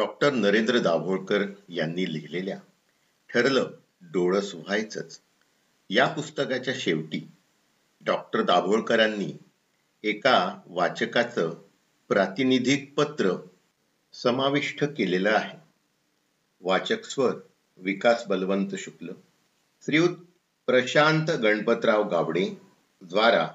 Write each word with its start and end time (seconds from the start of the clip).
Doctor 0.00 0.32
Narendra 0.32 0.78
Dabholkar 0.78 1.44
यांनी 1.68 2.12
लिहिलेल्या 2.12 2.58
ठरलं 3.28 3.70
डोळस 4.00 4.54
व्हायचंच 4.54 5.20
या 5.90 6.06
पुस्तकाच्या 6.08 6.74
शेवटी 6.76 7.28
डॉक्टर 8.04 8.42
दाभोळकरांनी 8.42 9.32
एका 10.02 10.60
वाचकाचं 10.66 11.54
प्रातिनिधिक 12.08 12.94
पत्र 12.94 13.32
समाविष्ट 14.12 14.84
केलेलं 14.84 15.30
आहे. 15.30 15.58
वाचक 16.60 17.04
स्वर 17.04 17.34
विकास 17.76 18.26
बलवंत 18.26 18.68
शुक्ल 18.78 19.08
श्रीयुत 19.84 20.16
प्रशांत 20.66 21.30
गणपतराव 21.30 22.08
गावडे 22.08 22.48
द्वारा 23.02 23.48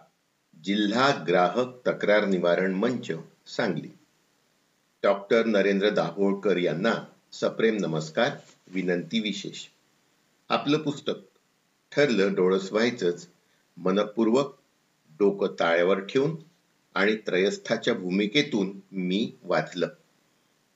जिल्हा 0.64 1.23
ग्राहक 1.27 1.88
तक्रार 1.88 2.25
निवारण 2.25 2.73
मंच 2.73 3.12
सांगली. 3.48 3.89
डॉक्टर 5.05 5.45
नरेंद्र 5.45 5.90
दाभोळकर 5.90 6.58
यांना 6.58 6.94
सप्रेम 7.32 7.77
नमस्कार 7.80 8.32
विनंती 8.68 9.20
विशेष. 9.20 9.66
आपलं 10.50 10.78
पुस्तक 10.78 11.14
ठरलं 11.91 12.34
डोळस 12.34 12.72
व्हायचंच 12.72 13.28
मनपूर्वक 13.78 14.55
डोकं 15.20 15.48
ताळ्यावर 15.59 16.00
ठेवून 16.00 16.36
आणि 16.94 17.16
त्रयस्थाच्या 17.16 17.94
भूमिकेतून 17.94 18.80
मी 18.91 19.31
वाचलं. 19.44 19.88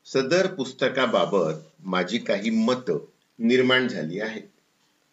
सदर 0.05 0.53
पुस्तकाबाबत 0.53 1.53
माझी 1.79 2.17
काही 2.17 2.49
मतं 2.49 3.05
निर्माण 3.39 3.87
झाली 3.87 4.19
आहेत 4.19 4.47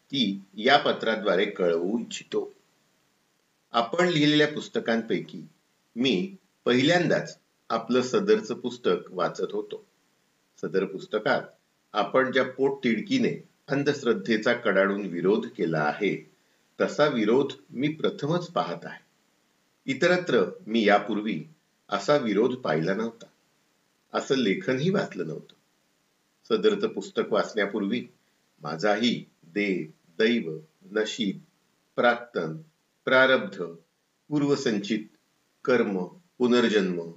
ती 0.07 0.41
या 0.57 0.77
पत्राद्वारे 0.77 1.45
कळवू 1.45 1.99
इच्छितो. 1.99 2.55
आपण 3.73 4.09
लिहिलेल्या 4.09 4.49
पुस्तकांपैकी 4.49 5.43
मी 5.97 6.35
पहिल्यांदाच 6.65 7.39
आपलं 7.69 8.03
सदरचं 8.03 8.55
पुस्तक 8.55 9.11
वाचत 9.11 9.53
होतो. 9.53 9.87
सदर 10.61 10.85
पुस्तकात 10.85 11.43
आपण 11.93 12.33
ज्या 12.33 12.45
पोट 12.45 12.85
तिडकीने 12.85 13.49
अंधश्रद्धेचा 13.69 14.53
कडाडून 14.53 15.07
विरोध 15.07 15.47
केला 15.47 15.79
आहे 15.79 16.31
तसा 16.81 17.07
विरोध 17.07 17.53
मी 17.71 17.89
प्रथमच 17.89 18.51
पाहत 18.51 18.85
आहे. 18.85 19.05
इतरत्र 19.87 20.45
मी 20.67 20.87
यापूर्वी 20.87 21.45
असा 21.89 22.17
विरोध 22.17 22.55
पाहिला 22.55 22.95
नव्हता. 22.95 23.27
असं 24.13 24.35
लेखनही 24.37 24.91
वाचलं 24.91 25.27
नव्हतं. 25.27 25.55
सदरचं 26.49 26.89
पुस्तक 26.89 27.23
वाचण्यापूर्वी 27.31 28.07
माझाही 28.63 29.25
देव 29.45 29.87
दैव 30.19 30.59
नशीब 30.93 31.39
प्राक्तन 31.97 32.57
प्रारब्ध 33.05 33.63
पूर्वसंचित 34.29 35.01
कर्म 35.65 36.05
पुनर्जन्म 36.39 37.11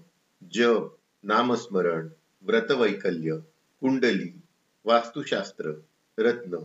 जप 0.54 0.96
नामस्मरण 1.24 2.08
व्रतवैकल्य 2.42 3.38
कुंडली 3.82 4.42
वास्तुशास्त्र 4.86 5.72
रत्न 6.18 6.58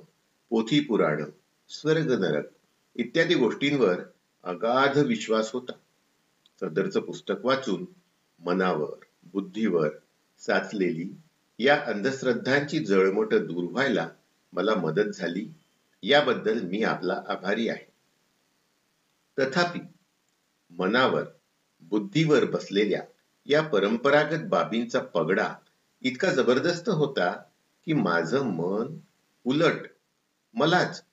पोथी 0.51 0.81
पुराण 0.81 1.25
स्वर्ग 1.69 2.13
नरक 2.21 2.45
इत्यादी 2.97 3.35
गोष्टींवर 3.35 4.03
अगाध 4.45 4.99
विश्वास 4.99 5.53
होता. 5.53 5.73
सदरचं 6.61 7.01
पुस्तक 7.01 7.45
वाचून 7.45 7.85
मनावर 8.39 9.05
बुद्धीवर 9.33 9.89
साचलेली 10.39 11.09
या 11.59 11.85
अंधश्रद्धांची 11.87 12.79
जळमट 12.79 13.35
दूर 13.35 13.71
व्हायला 13.71 14.09
मला 14.53 14.75
मदत 14.75 15.11
झाली 15.15 15.49
याबद्दल 16.03 16.61
मी 16.61 16.83
आपला 16.83 17.23
आभारी 17.29 17.69
आहे. 17.69 17.93
तथापि 19.39 19.79
मनावर 20.71 21.25
बुद्धीवर 21.81 22.45
बसलेल्या 22.45 23.03
या 23.47 23.63
परंपरागत 23.63 24.49
बाबींचा 24.49 25.01
पगडा 25.01 25.55
इतका 26.03 26.31
जबरदस्त 26.31 26.89
होता 26.89 27.33
की 27.87 27.93
माझं 27.93 28.45
मन 28.45 28.99
उलट 29.45 29.91
मलाच 30.55 31.05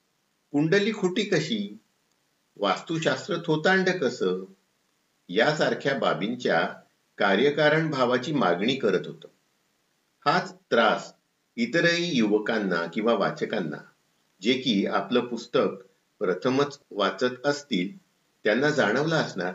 कुंडली 0.52 0.92
खोटी 0.94 1.24
कशी? 1.24 1.78
वास्तुशास्त्र 2.56 3.38
थोतांड 3.46 3.90
कसं? 3.90 4.44
यासारख्या 5.30 6.00
बाबींच्या 6.00 6.74
कार्यकारण 7.18 7.92
भावाची 7.92 8.32
मागणी 8.32 8.76
करत 8.76 9.08
होतं. 9.08 9.28
हाच 10.26 10.54
त्रास 10.54 11.14
इतरही 11.56 12.18
युवकांना 12.18 12.86
किंवा 12.94 13.14
वाचकांना 13.14 13.78
जे 14.42 14.54
की 14.54 14.86
आपलं 14.86 15.26
पुस्तक 15.26 15.68
प्रथमच 16.20 16.80
वाचत 16.92 17.46
असतील 17.46 17.98
त्यांना 18.44 18.70
जाणवला 18.70 19.16
असणार. 19.16 19.54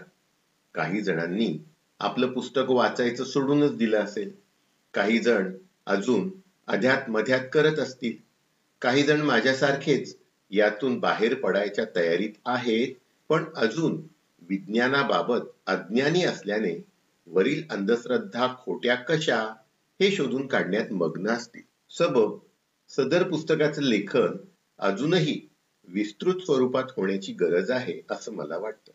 काही 0.74 1.00
जणांनी 1.00 1.58
आपलं 2.00 2.32
पुस्तक 2.32 2.70
वाचायचं 2.70 3.24
सोडूनच 3.24 3.76
दिलं 3.76 3.98
असेल. 3.98 4.30
काही 4.94 5.18
जण 5.18 5.52
अजून 5.86 6.30
अध्यात 6.66 7.10
मध्यात 7.10 7.40
करत 7.52 7.78
असतील. 7.78 8.12
काही 8.82 9.02
जण 9.02 9.20
माझ्यासारखेच 9.20 10.18
यातून 10.50 10.98
बाहेर 11.00 11.34
पडायच्या 11.34 11.84
तयारीत 11.96 12.32
आहेत 12.46 12.94
पण 13.28 13.44
अजून 13.56 14.02
विज्ञानाबाबत 14.48 15.40
अज्ञानी 15.66 16.24
असल्याने 16.24 16.84
वरील 17.26 17.62
अंधश्रद्धा 17.70 18.54
खोट्या 18.64 18.94
कशा 18.94 19.54
हे 20.00 20.10
शोधून 20.10 20.46
काढण्यात 20.46 20.92
मग्न 20.92 21.28
असतील. 21.28 21.62
सबब 21.90 22.38
सदर 22.88 23.28
पुस्तकाचं 23.28 23.82
लेखन 23.82 24.36
अजूनही 24.78 25.40
विस्तृत 25.88 26.34
स्वरूपात 26.34 26.84
होण्याची 26.96 27.32
गरज 27.32 27.70
आहे 27.70 28.00
असं 28.10 28.32
मला 28.32 28.58
वाटतं. 28.58 28.92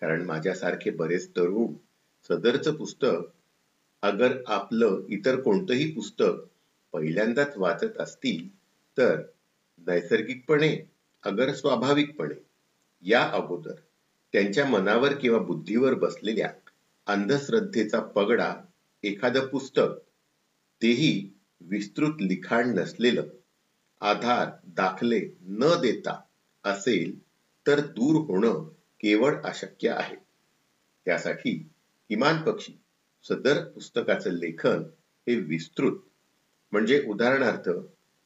कारण 0.00 0.22
माझ्यासारखे 0.22 0.90
बरेच 0.90 1.30
तरुण 1.30 1.72
सदरचं 2.28 2.74
पुस्तक 2.74 3.32
अगर 4.02 4.42
आपलं 4.46 5.00
इतर 5.08 5.40
कोणतंही 5.40 5.92
पुस्तक 5.92 6.32
पहिल्यांदाच 6.92 7.56
वाचत 7.56 8.00
असतील 8.00 8.48
तर 8.98 9.22
नैसर्गिकपणे 9.86 10.76
अगर 11.22 11.52
स्वाभाविकपणे 11.52 12.34
या 13.02 13.22
अगोदर 13.22 13.74
त्यांच्या 14.32 14.66
मनावर 14.66 15.14
किंवा 15.14 15.38
बुद्धीवर 15.38 15.94
बसलेल्या 15.94 16.52
अंधश्रद्धेचा 17.06 18.00
पगडा 18.00 18.54
एखादं 19.02 19.46
पुस्तक 19.46 20.00
तेही 20.82 21.30
विस्तृत 21.60 22.12
लिखाण 22.20 22.78
नसलेलं 22.78 23.22
आधार 24.00 24.48
दाखले 24.64 25.20
न 25.40 25.64
देता 25.82 26.20
असेल 26.64 27.18
तर 27.66 27.80
दूर 27.80 28.24
होणं 28.24 28.64
केवळ 29.00 29.34
अशक्य 29.44 29.90
आहे. 29.90 30.16
त्यासाठी 31.04 31.68
किमान 32.10 32.42
पक्षी 32.42 32.72
सदर 33.24 33.64
पुस्तकाचं 33.64 34.30
लेखन 34.30 34.82
हे 35.26 35.36
विस्तृत. 35.40 35.98
म्हणजे 36.72 37.04
उदाहरणार्थ 37.08 37.68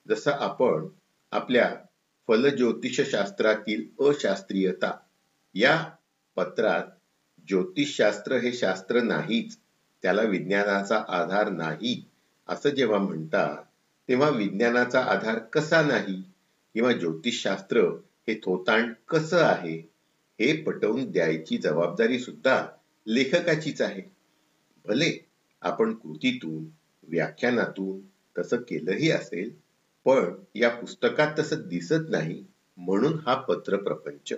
जसं 0.06 0.31
आपण 0.31 0.87
आपल्या 1.33 1.75
फलज्योतिषशास्त्रातील 2.28 3.87
अशास्त्रीयता 4.00 4.91
या 5.55 5.77
पत्रात 6.37 6.84
ज्योतिषशास्त्र 7.49 8.37
हे 8.37 8.53
शास्त्र 8.53 9.00
नाहीच 9.00 9.56
त्याला 10.03 10.22
विज्ञानाचा 10.22 11.05
आधार 11.09 11.49
नाही 11.49 12.03
असं 12.49 12.71
जेव्हा 12.71 12.99
म्हणतात 12.99 13.65
तेव्हा 14.09 14.28
विज्ञानाचा 14.31 15.00
आधार 15.05 15.39
कसा 15.39 15.83
नाही 15.83 16.22
किंवा 16.75 16.93
ज्योतिषशास्त्र 16.93 17.83
हे 18.28 18.34
थोतांड 18.34 18.93
कसं 19.09 19.45
आहे 19.45 19.77
हे 20.39 20.53
पटवून 20.62 21.10
द्यायची 21.10 21.59
जबाबदारी 21.59 22.19
सुद्धा 22.19 22.66
लेखकाचीच 23.08 23.80
आहे. 23.82 24.02
भले 24.84 25.28
आपण 25.60 25.94
कृतीतून 25.94 26.64
व्याख्यानातून 27.02 28.00
तसं 28.38 28.56
केलंही 28.56 29.10
असेल 29.10 29.50
पण 30.04 30.34
या 30.54 30.69
पुस्तकात 30.69 31.38
तसं 31.38 31.68
दिसत 31.68 32.10
नाही 32.10 32.44
म्हणून 32.76 33.18
हा 33.26 33.34
पत्र 33.34 33.76
प्रपंच. 33.76 34.32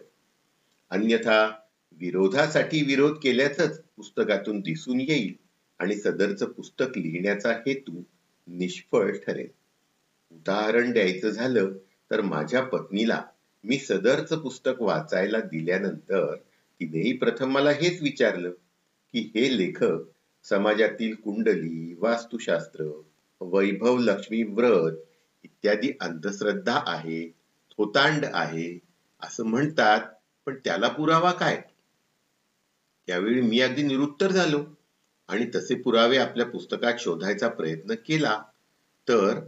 अन्यथा 0.91 1.53
विरोधासाठी 1.93 2.83
विरोध 2.83 3.19
केल्याचंच 3.23 3.81
पुस्तकातून 3.97 4.61
दिसून 4.61 5.01
येईल 5.01 5.35
आणि 5.79 5.97
सदरचं 5.97 6.47
पुस्तक 6.47 6.99
लिहिण्याचा 6.99 7.53
हेतू 7.53 8.03
निष्फळ 8.47 9.17
ठरेल. 9.17 9.49
उदाहरण 10.31 10.93
द्यायचं 10.93 11.31
झालं 11.31 11.73
तर 12.11 12.21
माझ्या 12.21 12.63
पत्नीला 12.63 13.23
मी 13.65 13.79
सदरचं 13.79 14.39
पुस्तक 14.39 14.83
वाचायला 14.83 15.41
दिल्यानंतर 15.41 16.35
तिनेही 16.81 17.13
प्रथम 17.13 17.51
मला 17.51 17.71
हेच 17.71 18.03
विचारलं 18.03 18.51
की 19.13 19.33
हे 19.35 19.59
लेखक 19.59 19.99
समाजातील 20.43 21.15
कुंडली 21.15 21.95
वास्तुशास्त्र 21.99 23.03
वैभव 23.41 23.99
लक्ष्मी 23.99 24.43
व्रत 24.43 24.93
इत्यादी 25.45 25.93
अंधश्रद्धा 26.01 26.83
आहे 26.87 27.29
थोतांड 27.71 28.25
आहे 28.33 28.79
असं 29.23 29.45
म्हणतात 29.45 30.01
पण 30.47 30.55
त्याला 30.65 30.89
पुरावा 30.89 31.33
काय? 31.33 31.63
त्यावेळी 33.07 33.41
मी 33.41 33.61
अगदी 33.61 33.83
निरुत्तर 33.83 34.33
झालो 34.33 34.65
आणि 35.29 35.47
तसे 35.55 35.75
पुरावे 35.75 36.17
आपल्या 36.17 36.47
पुस्तकात 36.47 36.95
शोधायचा 36.99 37.49
प्रयत्न 37.49 37.95
केला. 37.95 38.43
तर 39.09 39.41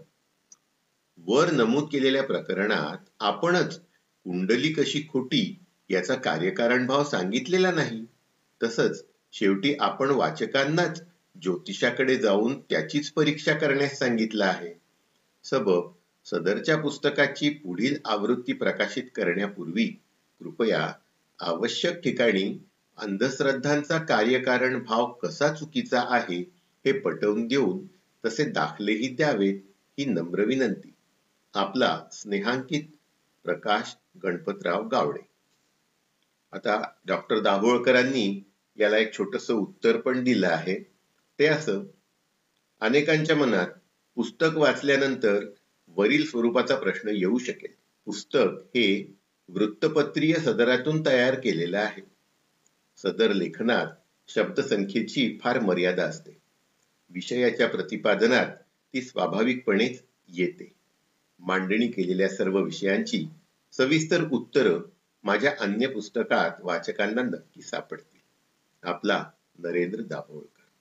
वर 1.27 1.51
नमूद 1.51 1.85
केलेल्या 1.93 2.23
प्रकरणात 2.23 2.97
आपणच 3.21 3.81
कुंडली 4.25 4.73
कशी 4.73 5.03
खोटी 5.13 5.62
याचा 5.93 6.15
कार्यकारण 6.15 6.87
भाव 6.87 7.05
सांगितलेला 7.05 7.71
नाही. 7.71 8.05
तसंच 8.63 9.05
शेवटी 9.33 9.75
आपण 9.81 10.11
वाचकांनाच 10.11 11.03
ज्योतिषाकडे 11.43 12.17
जाऊन 12.17 12.61
त्याचीच 12.61 13.13
परीक्षा 13.13 13.55
करण्यास 13.55 13.99
सांगितलं 13.99 14.45
आहे. 14.45 14.81
सबब 15.45 15.93
सदरच्या 16.25 16.77
पुस्तकाची 16.77 17.51
पुढील 17.51 17.97
आवृत्ती 18.05 18.53
प्रकाशित 18.53 19.03
करण्यापूर्वी 19.15 19.87
कृपया 20.41 20.93
आवश्यक 21.41 22.01
ठिकाणी 22.01 22.65
अंधश्रद्धांचा 22.99 23.99
कार्यकारण 23.99 24.83
भाव 24.83 25.13
कसा 25.13 25.53
चुकीचा 25.53 26.05
आहे 26.09 26.39
हे 26.87 26.93
पटवून 26.93 27.47
देऊन 27.47 27.87
तसे 28.25 28.45
दाखलेही 28.45 29.09
द्यावेत 29.09 29.61
ही 29.99 30.05
नम्र 30.05 30.45
विनंती. 30.45 30.93
आपला 31.55 32.01
स्नेहांकित 32.13 32.83
प्रकाश 33.45 33.97
गणपतराव 34.23 34.89
गावडे. 34.89 35.32
आता 36.53 36.83
डॉक्टर 37.07 37.41
दाभोळकरांनी 37.41 38.45
याला 38.79 38.99
एक 38.99 39.19
छोटस 39.19 39.51
उत्तर 39.51 40.01
पण 40.01 40.25
दिलं 40.25 40.49
आहे. 40.49 40.79
ते 41.39 41.47
असं 41.47 41.83
अनेकांच्या 42.81 43.37
मनात 43.37 43.67
पुस्तक 44.15 44.57
वाचल्यानंतर 44.57 45.45
वरील 45.89 46.27
स्वरूपाचा 46.27 46.77
प्रश्न 46.77 47.09
येऊ 47.09 47.39
शकेल. 47.39 47.73
पुस्तक 48.05 48.67
हे 48.67 49.17
वृत्तपत्रीय 49.49 50.35
सदरातून 50.35 51.07
तयार 51.07 51.35
केलेलं 51.35 51.79
आहे. 51.79 52.03
सदर 52.97 53.33
लेखनात 53.33 53.87
शब्दसंख्येची 54.29 55.39
फार 55.43 55.61
मर्यादा 55.61 56.05
असते. 56.05 56.37
विषयाच्या 57.11 57.69
प्रतिपादनात 57.69 58.47
ती 58.95 59.03
स्वाभाविकपणेच 59.03 60.03
येते. 60.29 60.73
मांडणी 61.39 61.87
केलेल्या 61.87 62.29
सर्व 62.29 62.61
विषयांची 62.63 63.29
सविस्तर 63.73 64.29
उत्तरं 64.33 64.81
माझ्या 65.25 65.55
अन्य 65.61 65.87
पुस्तकात 65.87 66.51
वाचकांना 66.61 67.23
नक्की 67.23 67.63
सापडतील. 67.63 68.21
आपला 68.83 69.25
नरेंद्र 69.59 70.01
दाभोळकर. 70.01 70.62